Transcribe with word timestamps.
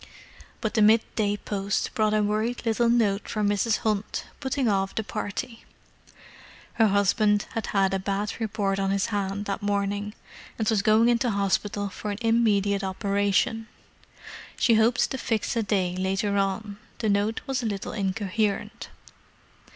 But 0.61 0.73
the 0.73 0.81
mid 0.81 1.01
day 1.13 1.37
post 1.37 1.93
brought 1.93 2.15
a 2.15 2.23
worried 2.23 2.65
little 2.65 2.89
note 2.89 3.29
from 3.29 3.47
Mrs. 3.47 3.77
Hunt, 3.85 4.25
putting 4.39 4.67
off 4.67 4.95
the 4.95 5.03
party. 5.03 5.63
Her 6.81 6.87
husband 6.87 7.45
had 7.51 7.67
had 7.67 7.93
a 7.93 7.99
bad 7.99 8.33
report 8.39 8.79
on 8.79 8.89
his 8.89 9.05
hand 9.13 9.45
that 9.45 9.61
morning, 9.61 10.15
and 10.57 10.67
was 10.67 10.81
going 10.81 11.07
into 11.07 11.29
hospital 11.29 11.87
for 11.89 12.09
an 12.09 12.17
immediate 12.21 12.83
operation. 12.83 13.67
She 14.57 14.73
hoped 14.73 15.11
to 15.11 15.19
fix 15.19 15.55
a 15.55 15.61
day 15.61 15.95
later 15.95 16.35
on—the 16.35 17.09
note 17.09 17.41
was 17.45 17.61
a 17.61 17.67
little 17.67 17.91
incoherent. 17.91 18.89